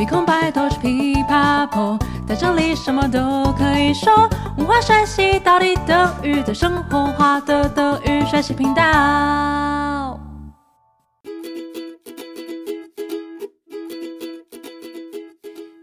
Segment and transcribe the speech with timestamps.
[0.00, 4.10] 鼻孔白头是噼啪破，在这里什么都可以说。
[4.56, 10.18] 文化学习到底等于在生活化的德语学习频道。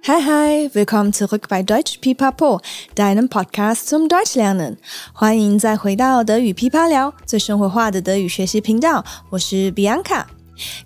[0.01, 2.61] Hi hi, willkommen zurück bei Deutsch Pipapo,
[2.95, 4.77] deinem Podcast zum Deutschlernen。
[5.13, 9.05] 欢迎再回到德语噼啪聊，最生活化的德语学习频道。
[9.29, 10.23] 我是 Bianca，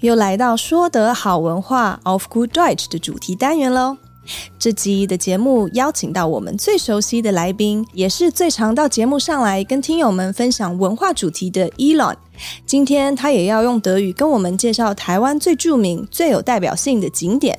[0.02, 3.98] 又来到说得好文化 of Good Deutsch 的主题单元喽。
[4.60, 12.16] 这集的节目邀请到我们最熟悉的来宾，也是最常到节目上来跟听友们分享文化主题的 Elon。
[12.66, 17.58] 今天他也要用德语跟我们介绍台湾最著名、最有代表性的景点。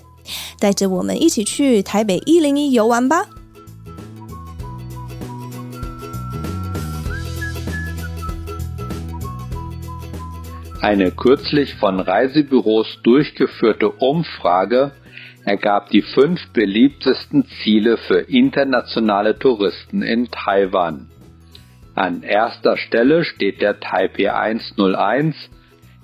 [0.61, 3.27] 带着我们一起去台北一零一游玩吧。
[10.83, 14.91] Eine kürzlich von Reisebüros durchgeführte Umfrage
[15.45, 21.09] ergab die fünf beliebtesten Ziele für internationale Touristen in Taiwan.
[21.95, 25.37] An erster Stelle steht der Taipei 101,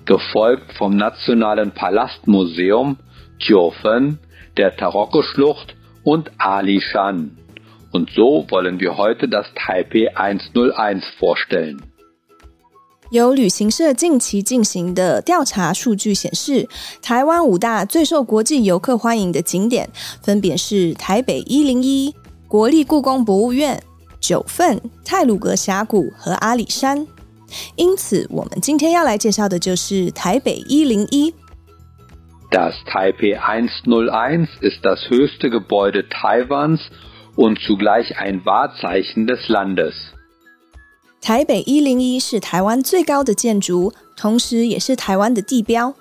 [0.05, 2.99] gefolgt vom Nationalen Palastmuseum
[3.37, 4.19] Tiofen,
[4.55, 5.75] der Taroko-Schlucht
[6.05, 7.37] und Ali Shan.
[7.91, 11.88] Und so wollen wir heute das Taipei 101 vorstellen.
[13.11, 16.69] 由旅行社近期进行的调查数据显示，
[17.01, 19.89] 台湾五大最受国际游客欢迎的景点
[20.21, 22.13] 分别是台北一零一、
[22.47, 23.81] 国立故宫博物院、
[24.19, 27.07] 九份、泰鲁阁峡谷和阿里山。
[27.75, 31.33] 因此，我们今天要来介绍的就是台北一零一。
[32.51, 36.79] Das Taipei 101 ist das höchste Gebäude Taiwans
[37.35, 39.95] und zugleich ein Wahrzeichen des Landes.
[41.20, 45.94] 台北一零一是台湾最高的建筑，同时也是台湾的地标。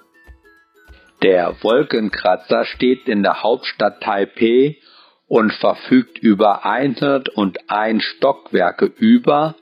[1.22, 4.76] Der Wolkenkratzer steht in der Hauptstadt Taipei
[5.28, 9.56] und verfügt über 101 Stockwerke über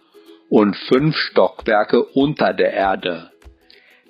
[0.50, 3.30] und 5 Stockwerke unter der Erde.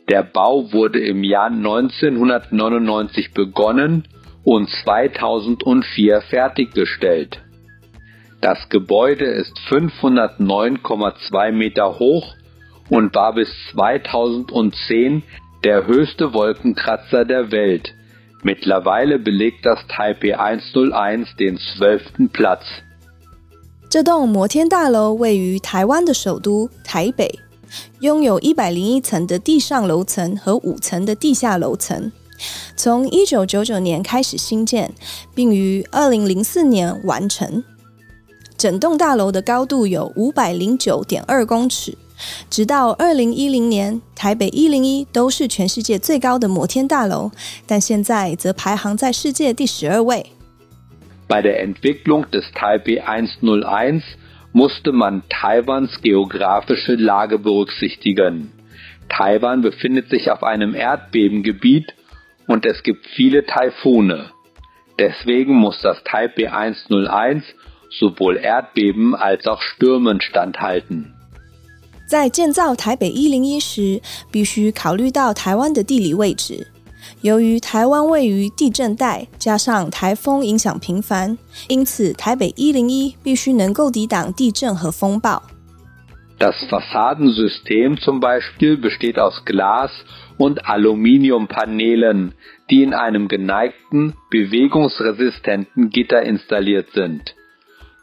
[0.09, 4.07] Der Bau wurde im Jahr 1999 begonnen
[4.43, 7.41] und 2004 fertiggestellt.
[8.41, 12.35] Das Gebäude ist 509,2 Meter hoch
[12.89, 15.23] und war bis 2010
[15.63, 17.93] der höchste Wolkenkratzer der Welt.
[18.43, 22.63] Mittlerweile belegt das Taipei 101 den zwölften Platz.
[23.89, 27.39] 这栋摩天大楼位于台湾的首都台北。
[28.01, 32.11] 拥有一百零一层的地上楼层和五层的地下楼层，
[32.75, 34.91] 从一九九九年开始兴建，
[35.33, 37.63] 并于二零零四年完成。
[38.56, 41.96] 整栋大楼的高度有五百零九点二公尺，
[42.48, 47.30] 直到二零一零年，台北一零一都是全世界最高的摩天大楼，
[47.66, 50.24] 但现在则排行在世界第十二位。
[51.28, 54.02] Bei der Entwicklung des Taipei 101
[54.52, 58.52] musste man Taiwans geografische Lage berücksichtigen.
[59.10, 61.92] Taiwan befindet sich auf einem Erdbebengebiet
[62.46, 64.30] und es gibt viele Taifune.
[64.98, 67.44] Deswegen muss das Taipei 101
[67.95, 71.13] sowohl Erdbeben als auch Stürmen standhalten.
[72.07, 74.01] 在建造台北一零一时，
[74.31, 76.67] 必须考虑到台湾的地理位置。
[77.21, 81.37] 由于台湾位于地震带，加上台风影响频繁，
[81.67, 85.41] 因此台北一零一必须能够抵挡地震和风暴。
[86.39, 89.91] Das Fassadensystem zum Beispiel besteht aus Glas
[90.37, 92.33] und Aluminiumpanelen,
[92.69, 97.35] die in einem geneigten, bewegungsresistenten Gitter installiert sind.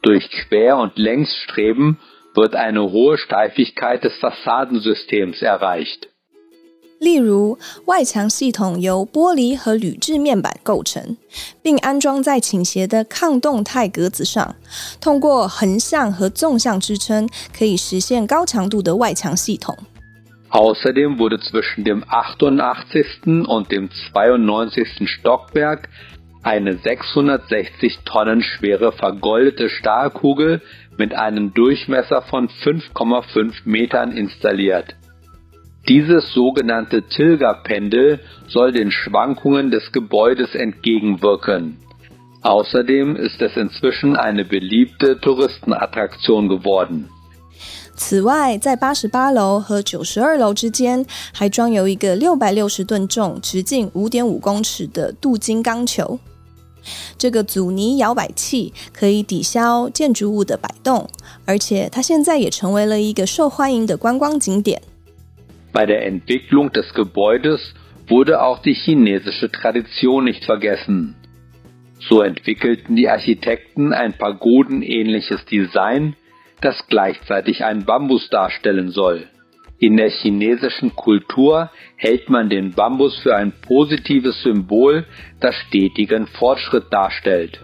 [0.02, 1.98] Durch Quer- und Längsstreben
[2.34, 6.08] wird eine hohe Steifigkeit des Fassadensystems erreicht.
[7.00, 11.16] 例如，外墙系统由玻璃和铝制面板构成，
[11.62, 14.56] 并安装在倾斜的抗动态格子上。
[15.00, 19.76] 通过横向和纵向支撑，可以实现高强度的外墙系统。
[20.50, 23.46] Außerdem wurde zwischen dem 88.
[23.46, 25.06] und dem 92.
[25.06, 25.88] Stockwerk
[26.42, 30.62] eine 660 Tonnen schwere vergoldete Stahlkugel
[30.96, 34.94] mit einem Durchmesser von 5,5 Metern installiert.
[35.88, 41.78] Dieses sogenannte Tilger-Pendel soll den Schwankungen des Gebäudes entgegenwirken.
[42.42, 47.08] Außerdem ist es inzwischen eine beliebte Touristenattraktion geworden.
[47.96, 51.04] 此外，在八十八楼和九十二楼之间，
[51.34, 56.20] 还装有一个六百六十吨重、直径五点五公尺的镀金钢球。
[57.18, 61.08] 这个阻尼摇摆器可以抵消建筑物的摆动，
[61.44, 64.80] 而且它现在也成为了一个受欢迎的观光景点。
[65.72, 67.60] Bei der Entwicklung des Gebäudes
[68.08, 71.14] wurde auch die chinesische Tradition nicht vergessen.
[72.00, 76.14] So entwickelten die Architekten ein pagodenähnliches Design,
[76.62, 79.26] das gleichzeitig einen Bambus darstellen soll.
[79.79, 85.05] In der chinesischen Kultur hält man den Bambus für ein positives Symbol,
[85.39, 87.59] das stetigen Fortschritt darstellt.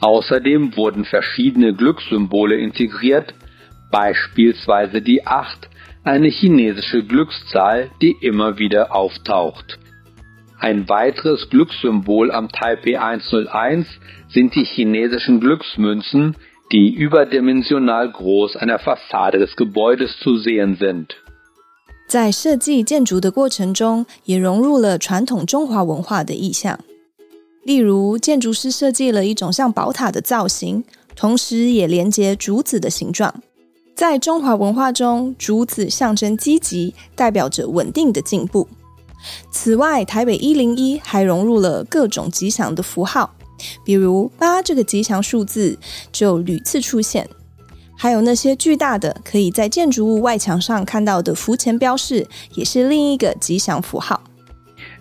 [0.00, 3.34] Außerdem wurden verschiedene Glückssymbole integriert,
[3.90, 5.68] beispielsweise die 8,
[6.04, 9.78] eine chinesische Glückszahl, die immer wieder auftaucht.
[10.60, 13.86] Ein weiteres Glückssymbol am Taipei 101
[14.28, 16.36] sind die chinesischen Glücksmünzen,
[16.70, 21.06] die überdimensional groß an der Fassade des Gebäudes zu sehen sind。
[22.06, 26.78] 在设计建筑的过程中，也融入了传统中华文化的意象。
[27.64, 30.82] 例如，建筑师设计了一种像宝塔的造型，
[31.14, 33.34] 同时也连接竹子的形状。
[33.94, 38.66] 在中华文化中，竹子象征积极，代表着稳定的进步。
[39.50, 43.34] 此外，台北一零一还融入了各种吉祥的符号。
[43.84, 45.78] 比如八这个吉祥数字
[46.12, 47.28] 就屡次出现，
[47.96, 54.20] 还有那些巨大的可以在建筑物外墙上看到的浮钱标示，也是另一个吉祥符号。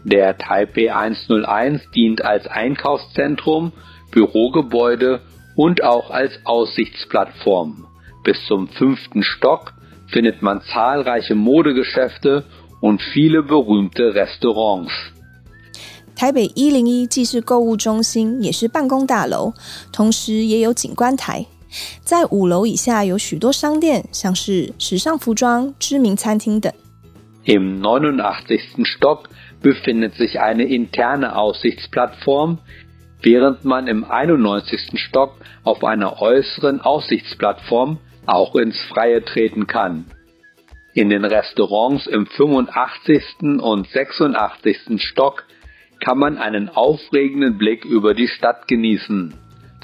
[0.06, 3.72] Der Taipei 101 dient als Einkaufszentrum,
[4.12, 5.20] Bürogebäude
[5.56, 7.86] und auch als Aussichtsplattform.
[8.24, 9.74] Bis zum fünften Stock
[10.08, 12.46] findet man zahlreiche Modegeschäfte
[12.80, 14.92] und viele berühmte Restaurants.
[16.17, 19.55] 台北一零一既是购物中心，也是办公大楼，
[19.93, 21.47] 同时也有景观台。
[22.03, 26.71] 在五楼以下有许多商店，像是时尚服装、知名餐厅等。
[27.45, 28.85] Im 89.
[28.85, 29.29] Stock
[29.63, 32.59] befindet sich eine interne Aussichtsplattform,
[33.23, 34.79] während man im 91.
[34.97, 35.33] Stock
[35.65, 40.05] auf einer äußeren Aussichtsplattform auch ins Freie treten kann.
[40.95, 43.23] In den Restaurants im 85.
[43.63, 45.01] und 86.
[45.01, 45.45] Stock
[46.04, 49.34] kann man einen aufregenden Blick über die Stadt genießen.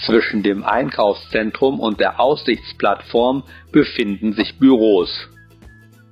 [0.05, 5.09] Zwischen dem Einkaufszentrum und der Aussichtsplattform befinden sich Büros.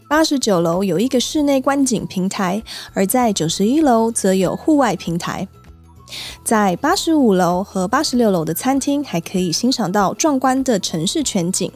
[0.07, 2.61] 八十九楼有一个室内观景平台，
[2.93, 5.47] 而在九十一楼则有户外平台。
[6.43, 11.71] 在八十五楼和八十六楼的餐厅还可以欣赏到壮观的城市全景，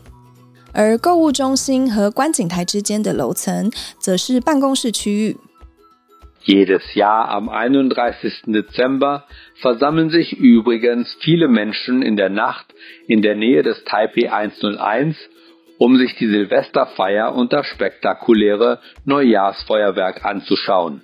[0.74, 5.38] 而购物中心和观景台之间的楼层则是办公室区域。
[6.45, 8.45] Jedes Jahr am 31.
[8.47, 9.25] Dezember
[9.61, 12.67] versammeln sich übrigens viele Menschen in der Nacht
[13.07, 15.17] in der Nähe des Taipei 101,
[15.79, 21.03] um sich die Silvesterfeier und das spektakuläre Neujahrsfeuerwerk anzuschauen.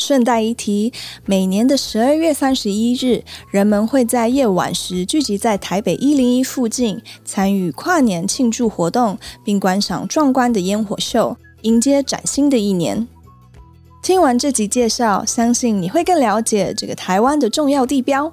[0.00, 0.92] 顺带一提，
[1.26, 13.08] 每年的十二月三十一日，人们会在夜晚时聚集在台北一零一附近，参与跨年庆祝活动，并观赏壮观的烟火秀，迎接崭新的一年。
[14.03, 18.29] 听完这集介绍，相信你会更了解这个台湾的重要地标。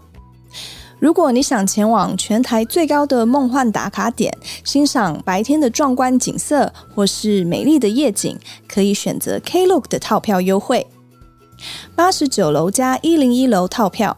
[0.99, 8.37] 如果你想前往全台最高的梦幻打卡点，欣赏白天的壮观景色，或是美丽的夜景，
[8.67, 10.89] 可以选择 Klook 的套票优惠。
[11.95, 14.17] 八十九楼加一零一楼套票，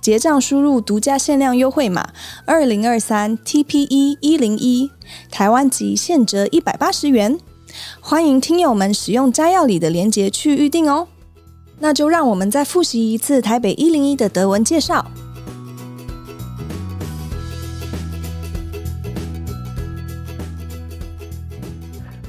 [0.00, 2.08] 结账输入独家限量优惠码
[2.46, 4.90] 二零二三 TPE 一零一，
[5.30, 7.38] 台湾籍现折一百八十元。
[8.07, 11.07] 欢迎听友们使用摘要里的链接去预定哦。
[11.79, 15.05] 那就让我们再复习一次台北一零一的德文介绍。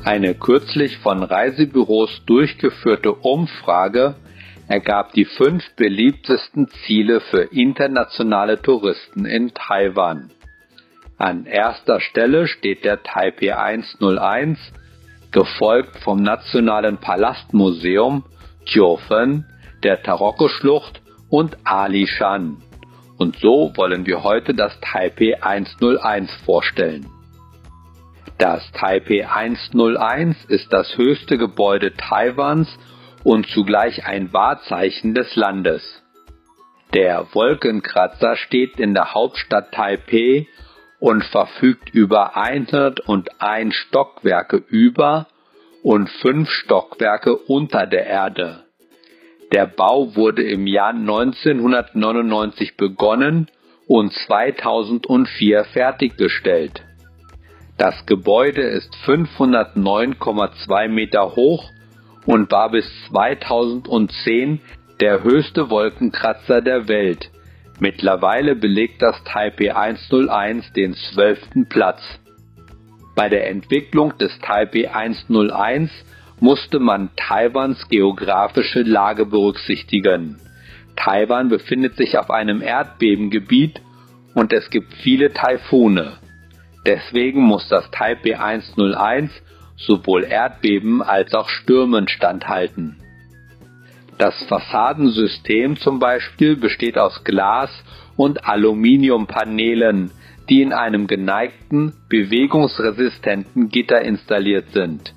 [0.04, 4.14] Eine kürzlich von Reisebüros durchgeführte Umfrage
[4.68, 10.30] ergab die fünf beliebtesten Ziele für internationale Touristen in Taiwan.
[11.16, 14.58] An erster Stelle steht der Taipei 101
[15.31, 18.23] gefolgt vom Nationalen Palastmuseum,
[18.65, 19.45] Tiofen,
[19.83, 22.57] der Taroko-Schlucht und Ali Shan.
[23.17, 27.07] Und so wollen wir heute das Taipei 101 vorstellen.
[28.37, 32.69] Das Taipei 101 ist das höchste Gebäude Taiwans
[33.23, 36.01] und zugleich ein Wahrzeichen des Landes.
[36.93, 40.47] Der Wolkenkratzer steht in der Hauptstadt Taipei
[40.99, 45.27] und verfügt über 101 Stockwerke über
[45.81, 48.63] und 5 Stockwerke unter der Erde.
[49.53, 53.47] Der Bau wurde im Jahr 1999 begonnen
[53.87, 56.83] und 2004 fertiggestellt.
[57.77, 61.71] Das Gebäude ist 509,2 Meter hoch
[62.25, 64.59] und war bis 2010
[64.99, 67.31] der höchste Wolkenkratzer der Welt
[67.79, 72.01] Mittlerweile belegt das Taipei 101 den zwölften Platz.
[73.15, 75.89] Bei der Entwicklung des Taipei 101
[76.41, 80.37] musste man Taiwans geografische Lage berücksichtigen.
[80.97, 83.81] Taiwan befindet sich auf einem Erdbebengebiet
[84.33, 86.17] und es gibt viele Taifune.
[86.85, 89.31] Deswegen muss das Taipei 101
[89.77, 92.97] sowohl Erdbeben als auch Stürmen standhalten.
[94.19, 97.71] Das Fassadensystem zum Beispiel besteht aus Glas
[98.17, 100.11] und Aluminiumpanelen,
[100.49, 105.13] die in einem geneigten, bewegungsresistenten Gitter installiert sind.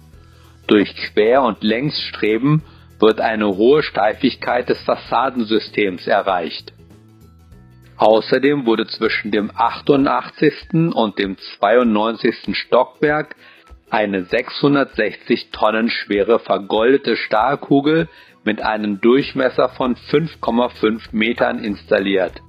[0.69, 2.63] Durch Quer- und Längsstreben
[3.01, 6.73] wird eine hohe Steifigkeit des Fassadensystems erreicht.
[7.97, 10.95] Außerdem wurde zwischen dem 88.
[10.95, 12.57] und dem 92.
[12.57, 13.35] Stockwerk
[13.91, 18.09] eine 660 Tonnen schwere vergoldete Stahlkugel
[18.45, 22.41] mit einem Durchmesser von 5,5 Metern installiert.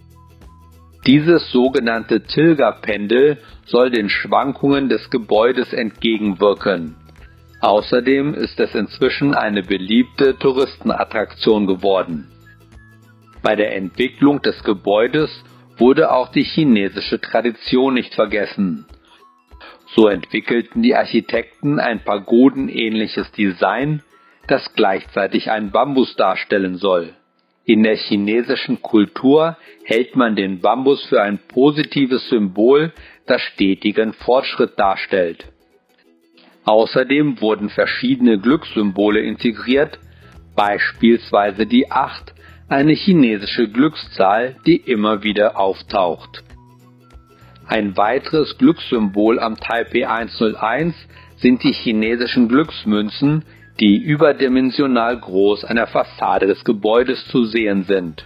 [1.05, 6.95] Dieses sogenannte Tilger-Pendel soll den Schwankungen des Gebäudes entgegenwirken.
[7.59, 12.29] Außerdem ist es inzwischen eine beliebte Touristenattraktion geworden.
[13.41, 15.29] Bei der Entwicklung des Gebäudes
[15.77, 18.85] wurde auch die chinesische Tradition nicht vergessen.
[19.95, 24.01] So entwickelten die Architekten ein pagodenähnliches Design,
[24.47, 27.13] das gleichzeitig ein Bambus darstellen soll.
[27.65, 32.91] In der chinesischen Kultur hält man den Bambus für ein positives Symbol,
[33.25, 35.45] das stetigen Fortschritt darstellt.
[36.65, 39.99] Außerdem wurden verschiedene Glückssymbole integriert,
[40.55, 42.33] beispielsweise die 8,
[42.67, 46.43] eine chinesische Glückszahl, die immer wieder auftaucht.
[47.67, 50.95] Ein weiteres Glückssymbol am Taipei 101
[51.37, 53.43] sind die chinesischen Glücksmünzen,
[53.79, 58.25] die überdimensional groß an der Fassade des Gebäudes zu sehen sind.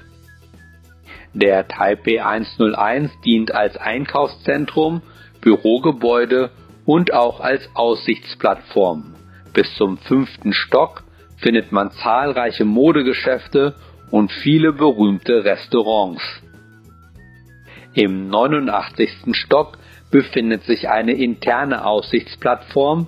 [1.34, 5.02] Der Taipei 101 dient als Einkaufszentrum,
[5.42, 6.52] Bürogebäude
[6.86, 9.16] und auch als Aussichtsplattform.
[9.54, 11.04] Bis zum fünften Stock
[11.38, 13.76] findet man zahlreiche Modegeschäfte
[14.10, 16.24] und viele berühmte Restaurants.
[17.94, 19.34] Im 89.
[19.34, 19.78] Stock
[20.12, 23.08] befindet sich eine interne Aussichtsplattform,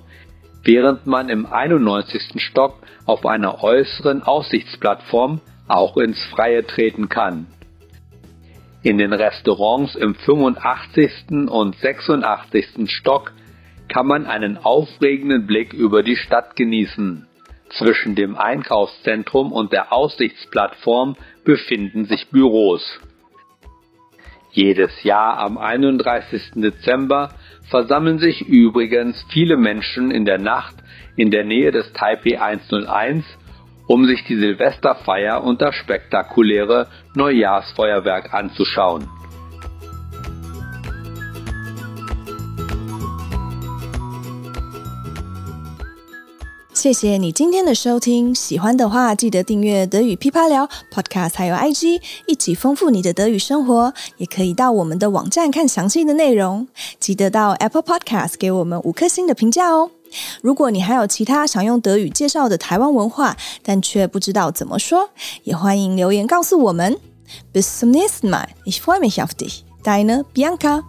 [0.62, 2.40] während man im 91.
[2.42, 7.46] Stock auf einer äußeren Aussichtsplattform auch ins Freie treten kann.
[8.82, 11.48] In den Restaurants im 85.
[11.48, 12.90] und 86.
[12.90, 13.32] Stock
[13.88, 17.26] kann man einen aufregenden Blick über die Stadt genießen.
[17.70, 23.00] Zwischen dem Einkaufszentrum und der Aussichtsplattform befinden sich Büros.
[24.52, 26.52] Jedes Jahr am 31.
[26.56, 27.34] Dezember
[27.68, 30.76] versammeln sich übrigens viele Menschen in der Nacht
[31.16, 33.24] in der Nähe des Taipei 101,
[33.86, 39.08] um sich die Silvesterfeier und das spektakuläre Neujahrsfeuerwerk anzuschauen.
[46.80, 53.92] 谢谢你今天的收听，喜欢的话记得订阅德语噼啪聊 Podcast，还有 IG，一起丰富你的德语生活。
[54.16, 56.66] 也可以到我们的网站看详细的内容，
[56.98, 59.90] 记得到 Apple Podcast 给我们五颗星的评价哦。
[60.40, 65.10] 如果你还有其他想用德语介绍的台湾文化，但却不知道怎么说，
[65.44, 66.96] 也欢迎留言告诉我们。
[67.52, 68.46] Bis zum nächsten Mal.
[68.64, 69.64] Ich freue mich auf dich.
[69.84, 70.82] Deine Bianca.